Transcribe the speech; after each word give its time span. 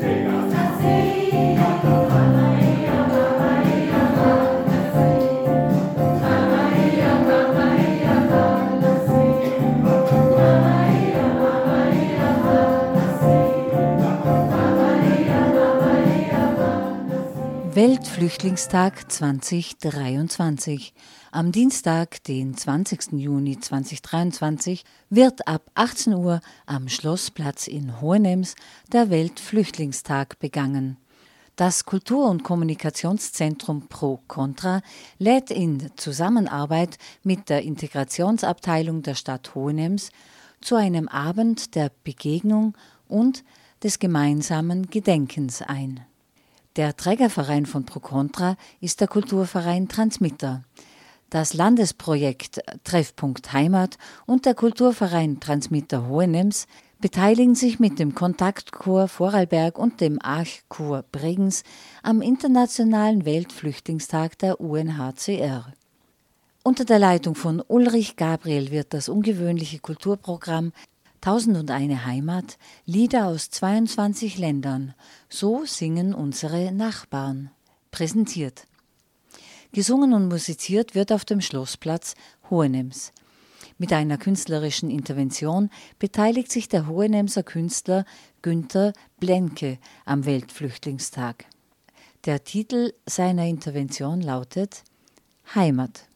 Take 0.00 0.26
off. 0.28 0.39
Weltflüchtlingstag 17.72 19.12
2023. 19.12 20.92
Am 21.30 21.52
Dienstag, 21.52 22.20
den 22.24 22.56
20. 22.56 23.12
Juni 23.12 23.60
2023, 23.60 24.84
wird 25.08 25.46
ab 25.46 25.70
18 25.74 26.14
Uhr 26.14 26.40
am 26.66 26.88
Schlossplatz 26.88 27.68
in 27.68 28.00
Hohenems 28.00 28.56
der 28.92 29.08
Weltflüchtlingstag 29.10 30.40
begangen. 30.40 30.96
Das 31.54 31.84
Kultur- 31.84 32.28
und 32.28 32.42
Kommunikationszentrum 32.42 33.86
Pro 33.86 34.18
Contra 34.26 34.82
lädt 35.18 35.52
in 35.52 35.92
Zusammenarbeit 35.96 36.98
mit 37.22 37.48
der 37.48 37.62
Integrationsabteilung 37.62 39.02
der 39.02 39.14
Stadt 39.14 39.54
Hohenems 39.54 40.10
zu 40.60 40.74
einem 40.74 41.06
Abend 41.06 41.76
der 41.76 41.92
Begegnung 42.02 42.76
und 43.06 43.44
des 43.84 44.00
gemeinsamen 44.00 44.90
Gedenkens 44.90 45.62
ein. 45.62 46.04
Der 46.80 46.96
Trägerverein 46.96 47.66
von 47.66 47.84
ProContra 47.84 48.56
ist 48.80 49.02
der 49.02 49.06
Kulturverein 49.06 49.88
Transmitter. 49.88 50.62
Das 51.28 51.52
Landesprojekt 51.52 52.62
Treffpunkt 52.84 53.52
Heimat 53.52 53.98
und 54.24 54.46
der 54.46 54.54
Kulturverein 54.54 55.40
Transmitter 55.40 56.08
Hohenems 56.08 56.66
beteiligen 56.98 57.54
sich 57.54 57.80
mit 57.80 57.98
dem 57.98 58.14
Kontaktchor 58.14 59.08
Vorarlberg 59.08 59.78
und 59.78 60.00
dem 60.00 60.18
Archchor 60.22 61.04
Bregenz 61.12 61.64
am 62.02 62.22
Internationalen 62.22 63.26
Weltflüchtlingstag 63.26 64.38
der 64.38 64.58
UNHCR. 64.58 65.74
Unter 66.62 66.86
der 66.86 66.98
Leitung 66.98 67.34
von 67.34 67.62
Ulrich 67.68 68.16
Gabriel 68.16 68.70
wird 68.70 68.94
das 68.94 69.10
ungewöhnliche 69.10 69.80
Kulturprogramm 69.80 70.72
Tausend 71.20 71.58
und 71.58 71.70
eine 71.70 72.06
Heimat, 72.06 72.56
Lieder 72.86 73.26
aus 73.26 73.50
22 73.50 74.38
Ländern, 74.38 74.94
so 75.28 75.66
singen 75.66 76.14
unsere 76.14 76.72
Nachbarn, 76.72 77.50
präsentiert. 77.90 78.66
Gesungen 79.72 80.14
und 80.14 80.28
musiziert 80.28 80.94
wird 80.94 81.12
auf 81.12 81.26
dem 81.26 81.42
Schlossplatz 81.42 82.14
Hohenems. 82.48 83.12
Mit 83.76 83.92
einer 83.92 84.18
künstlerischen 84.18 84.90
Intervention 84.90 85.70
beteiligt 85.98 86.50
sich 86.50 86.68
der 86.68 86.86
Hohenemser 86.86 87.42
Künstler 87.42 88.04
Günther 88.42 88.92
Blenke 89.18 89.78
am 90.06 90.24
Weltflüchtlingstag. 90.24 91.44
Der 92.24 92.44
Titel 92.44 92.92
seiner 93.06 93.46
Intervention 93.46 94.22
lautet 94.22 94.84
Heimat. 95.54 96.09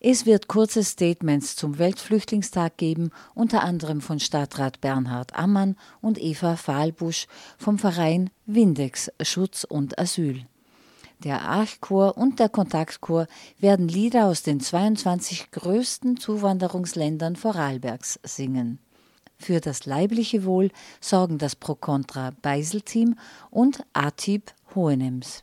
Es 0.00 0.26
wird 0.26 0.46
kurze 0.46 0.84
Statements 0.84 1.56
zum 1.56 1.78
Weltflüchtlingstag 1.78 2.76
geben, 2.76 3.10
unter 3.34 3.64
anderem 3.64 4.00
von 4.00 4.20
Stadtrat 4.20 4.80
Bernhard 4.80 5.34
Ammann 5.34 5.76
und 6.00 6.22
Eva 6.22 6.54
Fahlbusch 6.54 7.26
vom 7.58 7.80
Verein 7.80 8.30
Windex 8.46 9.10
Schutz 9.22 9.64
und 9.64 9.98
Asyl. 9.98 10.46
Der 11.24 11.42
Archchor 11.42 12.16
und 12.16 12.38
der 12.38 12.48
Kontaktchor 12.48 13.26
werden 13.58 13.88
Lieder 13.88 14.26
aus 14.26 14.44
den 14.44 14.60
22 14.60 15.50
größten 15.50 16.16
Zuwanderungsländern 16.16 17.34
Vorarlbergs 17.34 18.20
singen. 18.22 18.78
Für 19.36 19.60
das 19.60 19.84
leibliche 19.84 20.44
Wohl 20.44 20.70
sorgen 21.00 21.38
das 21.38 21.56
Pro 21.56 21.74
Contra 21.74 22.30
Beisel-Team 22.40 23.16
und 23.50 23.84
ATIB 23.94 24.52
Hohenems. 24.76 25.42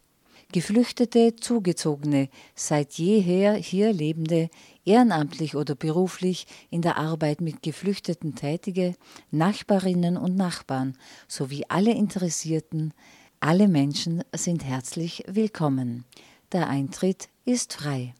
Geflüchtete, 0.55 1.35
Zugezogene, 1.35 2.29
seit 2.55 2.93
jeher 2.93 3.55
hier 3.55 3.91
lebende, 3.91 4.49
ehrenamtlich 4.85 5.57
oder 5.57 5.75
beruflich 5.75 6.47
in 6.69 6.81
der 6.81 6.95
Arbeit 6.95 7.41
mit 7.41 7.61
Geflüchteten 7.61 8.35
tätige, 8.35 8.95
Nachbarinnen 9.31 10.15
und 10.15 10.37
Nachbarn 10.37 10.97
sowie 11.27 11.65
alle 11.67 11.91
Interessierten, 11.91 12.93
alle 13.41 13.67
Menschen 13.67 14.23
sind 14.33 14.63
herzlich 14.63 15.25
willkommen. 15.27 16.05
Der 16.53 16.69
Eintritt 16.69 17.27
ist 17.43 17.73
frei. 17.73 18.15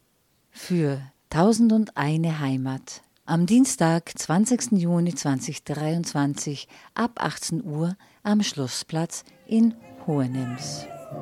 Für 0.52 1.00
Tausend 1.30 1.72
und 1.72 1.96
eine 1.96 2.42
Heimat. 2.42 3.02
Am 3.26 3.46
Dienstag, 3.46 4.12
20. 4.14 4.74
Juni 4.74 5.16
2023 5.16 6.68
ab 6.96 7.12
18 7.16 7.64
Uhr 7.64 7.96
am 8.24 8.44
Schlossplatz 8.44 9.24
in 9.48 9.74
Hohenems. 10.06 10.86
Let's 11.12 11.22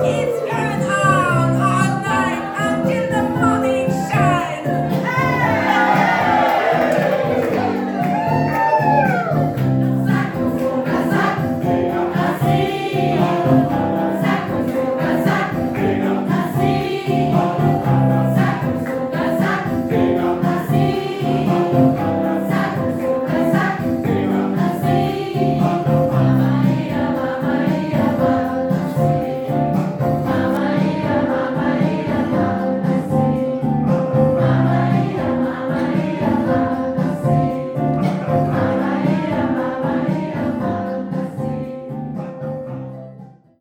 keep 0.00 0.41